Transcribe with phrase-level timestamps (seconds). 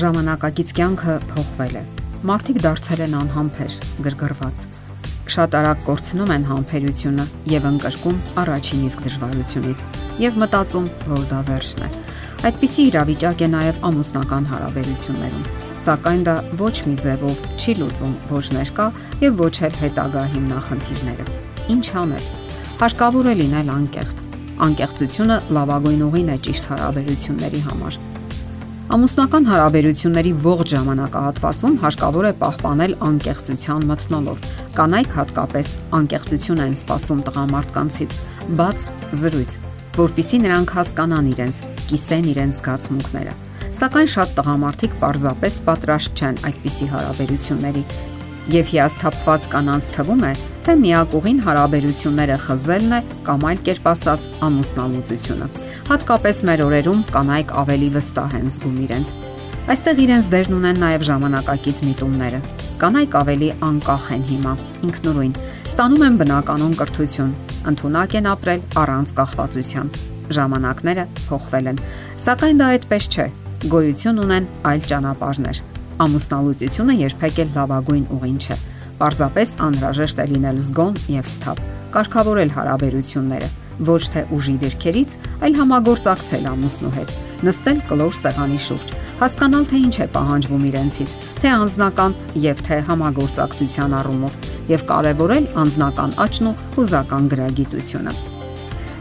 [0.00, 1.84] ժամանակակից կյանքը փոխվել է։
[2.26, 3.74] Մարդիկ դարձել են անհամբեր,
[4.06, 4.62] գրգռված։
[5.26, 9.82] Շատ արագ կորցնում են համբերությունը եւ ընկրկում առաջին իսկ դժվարությունից
[10.22, 11.90] եւ մտածում, որ դա վերջն է։
[12.46, 15.46] Այդպիսի իրավիճակ է նաեւ ամուսնական հարաբերություններում։
[15.86, 18.88] Սակայն դա ոչ մի ձևով չի լուծում ոչ ներկա
[19.26, 21.30] եւ ոչ էլ հետագա հիմնախնդիրները։
[21.76, 22.28] Ինչ անել։
[22.80, 24.26] Հարկավոր է լինել անկեղծ։
[24.66, 28.04] Անկեղծությունը լավագույն ուղին է ճիշտ հարաբերությունների համար
[28.86, 34.46] Ամուսնական հարաբերությունների ողջ ժամանակահատվածում հարկավոր է պահպանել անկեղծության մթնոլորտ։
[34.78, 38.18] Կանայք հատկապես անկեղծություն են սպասում տղամարդկանցից՝
[38.62, 38.86] բաց
[39.26, 39.58] զրույց,
[39.98, 43.38] որpիսի նրանք հասկանան իրենց, կիսեն իրենց զգացմունքները։
[43.76, 47.82] Սակայն շատ տղամարդիկ պարզապես պատրաստ չեն այդպիսի հարաբերությունների
[48.52, 50.32] եւ հիասթափված կանանց թվում է,
[50.66, 55.48] թե միակողին հարաբերությունները խզելն է կամ այլ կերպ ասած ամուսնալուծությունը։
[55.86, 59.12] Հատկապես մեր օրերում կանայք ավելի վստահ են զգում իրենց։
[59.66, 62.40] Այստեղ իրենց դերն ունեն նաև ժամանակակից միտումները։
[62.82, 64.52] Կանայք ավելի անկախ են հիմա,
[64.86, 65.32] ինքնուրույն,
[65.66, 67.32] ստանում են բնականon կրթություն,
[67.72, 69.94] ընդունակ են ապրել առանց կախվածության։
[70.38, 71.80] Ժամանակները փոխվել են,
[72.26, 73.26] սակայն դա այդպես չէ։
[73.74, 78.56] Գոյություն ունեն այլ ճանապարհներ։ Ամուսնալուծությունը երբեք էլ լավագույն ուղին չէ։
[78.96, 81.62] Պարզապես անհրաժեշտ է լինել զգոն եւ սթափ,
[81.96, 83.48] կարգավորել հարաբերությունները
[83.86, 87.16] ոչ թե ուժի դիրքերից, այլ համագործակցել ամուսնու հետ,
[87.48, 93.98] նստել կլոր սեղանի շուրջ, հասկանալ թե ինչ է պահանջվում իրենցից, թե անznական եւ թե համագործակցության
[94.00, 94.38] առումով,
[94.72, 98.16] եւ կարեւորել անznական աճն ու հուզական գրագիտությունը։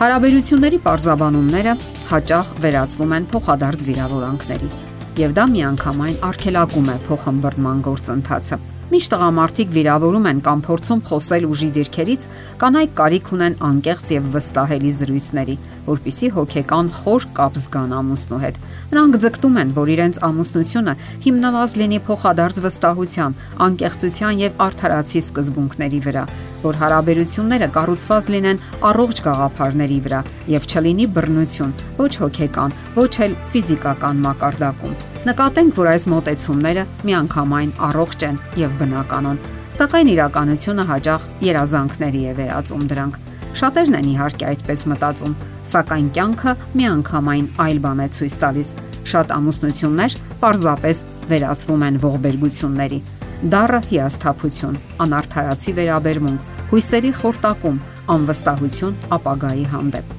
[0.00, 1.74] Հարաբերությունների parzabanumները
[2.10, 4.70] հաճախ վերածվում են փոխադարձ վիրավորանքների,
[5.18, 11.68] եւ դա միանգամայն արգելակում է փոխհմբռնման գործընթացը Միշտ տղամարդիկ վիրավորում են կամ փորձում խոսել ուժի
[11.76, 12.24] դիրքերից,
[12.58, 15.54] կանայք կարիք ունեն անկեղծ եւ վստահելի զրույցների,
[15.86, 18.58] որpիսի հոգեկան խոր կապ զգան ամուսնու հետ։
[18.90, 20.94] Նրանք ձգտում են, որ իրենց ամուսնությունը
[21.30, 23.38] հիմնված լինի փոխադարձ վստահության,
[23.70, 26.24] անկեղծության եւ արդարացի սկզբունքների վրա,
[26.64, 28.60] որ հարաբերությունները կառուցված լինեն
[28.90, 30.20] առողջ գաղափարների վրա
[30.54, 34.98] եւ չլինի բռնություն, ոչ հոգեկան, ոչ էլ ֆիզիկական մակարդակում։
[35.30, 39.40] Նկատենք, որ այս մոտեցումները միանգամայն առողջ են եւ բնականon,
[39.76, 43.20] սակայն իրականությունը հաճախ երազանքների է վերածում դրանք։
[43.60, 45.38] Շատերն են իհարկե այդպես մտածում,
[45.70, 48.74] սակայն կյանքը միանգամայն այլ բան է ցույց տալիս։
[49.10, 53.00] Շատ ամուսնություններ պարզապես վերածվում են ողբերգությունների։
[53.40, 57.78] Դառը հիասթափություն, անարթարացի վերաբերմունք, հույսերի խորտակում,
[58.12, 60.10] անվստահություն ապագայի հանդեպ։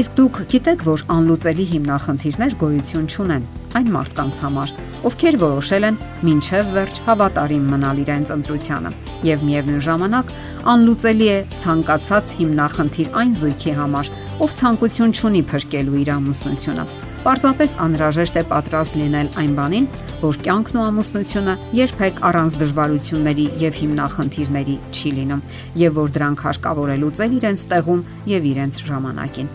[0.00, 3.44] Իսկ դուք գիտեք, որ անլուծելի հիմնախնդիրներ գոյություն չունեն
[3.76, 4.72] այն մարդկանց համար,
[5.02, 5.96] ովքեր որոշել են
[6.26, 8.90] մինչև վերջ հավատարիմ մնալ իրենց ընտրությանը։
[9.26, 10.34] Եվ միևնույն ժամանակ
[10.72, 14.12] անլուծելի է ցանկացած հիմնախնդիր այն զույգի համար,
[14.46, 16.84] ով ցանկություն չունի փրկելու իր ամուսնությունը։
[17.22, 19.84] Պարզապես անհրաժեշտ է պատրաստ լինել այն բանին,
[20.22, 25.44] որ կյանքն ու ամուսնությունը երբեք առանց դժվարությունների եւ հիմնախնդիրների չի լինում,
[25.82, 29.52] եւ որ դրանք հարկավոր է լուծել իրենց տեղում եւ իրենց ժամանակին։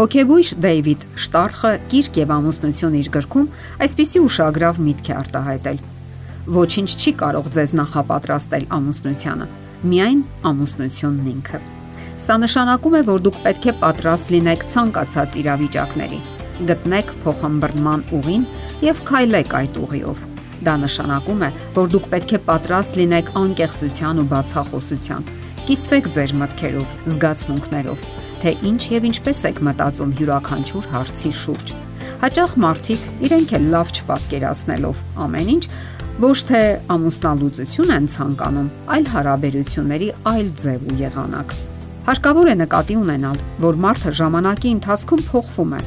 [0.00, 3.48] Հոկեբույժ Դեյվիդ Շտարխը Կիրք եւ ամուսնություն իր գրքում
[3.84, 5.80] այսպիսի ուշագրավ միտք է արտահայտել.
[6.56, 9.48] Ոչինչ չի կարող ձեզ նախապատրաստել ամուսնությանը,
[9.92, 11.60] միայն ամուսնությունն ինքը։
[12.24, 16.22] Սա նշանակում է, որ դուք պետք է պատրաստ լինեք ցանկացած իրավիճակների։
[16.72, 18.48] Գտնեք փոխհմբռնման ուղին
[18.88, 20.24] եւ քայլեք այդ ուղիով։
[20.64, 25.30] Դա նշանակում է, որ դուք պետք է պատրաստ լինեք անկեղծության ու բացախոսության։
[25.68, 31.72] Կիսվեք ձեր մտքերով, զգացմունքներով թե ինչ եւ ինչպես եք մտածում յուրաքանչյուր հարցի շուրջ։
[32.20, 35.64] Հաճախ մարդիկ իրենք էլ լավ չպատկերացնելով ամեն ինչ
[36.20, 36.60] ոչ թե
[36.92, 41.54] ամուսնալուծություն են ցանկանում, այլ հարաբերությունների այլ ձև ու եղանակ։
[42.10, 45.80] Հարկավոր է նկատի ունենալ, որ մարդը ժամանակի ընթացքում փոխվում է։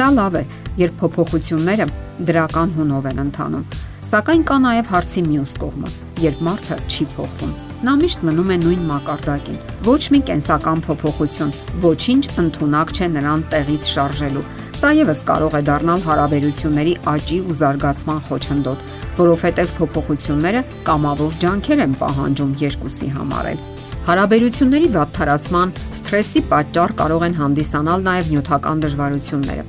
[0.00, 0.44] Դա լավ է,
[0.84, 1.90] երբ փոփոխությունները
[2.30, 3.68] դրական հունով են ընթանում,
[4.14, 5.94] սակայն կա նաև հարցի մյուս կողմը,
[6.30, 11.50] երբ մարդը չի փոխվում նա միշտ մնում է նույն մակարդակին։ Ոչ մի կենսական փոփոխություն,
[11.82, 14.44] ոչինչ ընդունակ չէ նրան տեղից շարժելու։
[14.80, 18.88] Սա եւս կարող է դառնալ հարաբերությունների աճի ու զարգացման խոչընդոտ,
[19.20, 23.62] որովհետև փոփոխությունները կամավոր ջանքեր են պահանջում երկուսի համար էլ։
[24.08, 29.64] Հարաբերությունների վատթարացման սթրեսի պատճառ կարող են հանդիսանալ նաև նյութական դժվարությունները։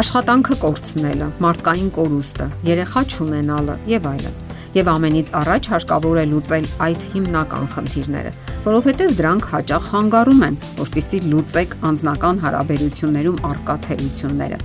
[0.00, 4.38] Աշխատանքը կորցնելը, մարդկային կորուստը, երեխա չունենալը եւ այլն
[4.76, 8.32] եւ ամենից առաջ հարկավոր է լուծել այդ հիմնական խնդիրները,
[8.66, 14.60] որովհետեւ դրանք հաճախ խանգարում են, որpիսի լուծեք անձնական հարաբերություններում արկա թերությունները։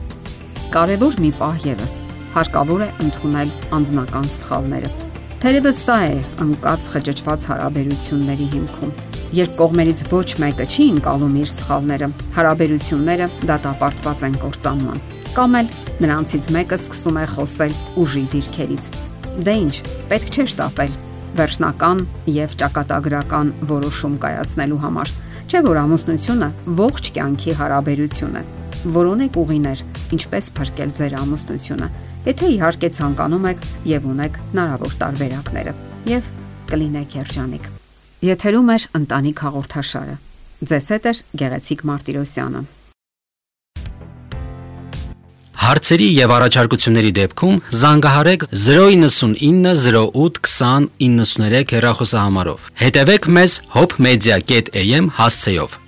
[0.76, 1.96] Կարևոր մի պահ եւս
[2.36, 4.90] հարկավոր է ընդունել անձնական սխալները։
[5.46, 8.94] Թերևս սա է անկած խճճված հարաբերությունների հիմքում։
[9.40, 15.04] Երբ կողմերից ոչ մեկը չի ընկալում իր սխալները, հարաբերությունները դատապարտված են կործանման։
[15.36, 15.74] Կամ էլ
[16.04, 19.76] նրանցից մեկը սկսում է խոսել ուժի դիրքերից։ Դե ինչ,
[20.08, 20.92] պետք չէ շտապել
[21.36, 22.02] վերջնական
[22.32, 25.12] եւ ճակատագրական որոշում կայացնելու համար։
[25.52, 26.48] Չէ՞ որ ամուսնությունը
[26.80, 28.44] ողջ կյանքի հարաբերություն է։
[28.96, 29.84] Որոնեք ուղիներ,
[30.16, 31.90] ինչպես փրկել ձեր ամուսնությունը,
[32.30, 35.76] եթե իհարկե ցանկանում եք եւ ունեք հնարավոր տարբերակները։
[36.16, 36.32] Եվ
[36.72, 37.70] կլինեք երջանիկ։
[38.32, 40.18] Եթերում է ընտանիք հաղորդաշարը։
[40.72, 42.62] Ձեզ հետ է Գեղեցիկ Մարտիրոսյանը։
[45.66, 55.80] Հարցերի եւ առաջարկությունների դեպքում զանգահարեք 099 08 20 93 հեռախոսահամարով։ Հետևեք մեզ hopmedia.am հասցեով։